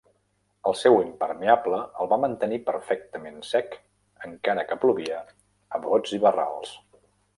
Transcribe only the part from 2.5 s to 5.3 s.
perfectament sec encara que plovia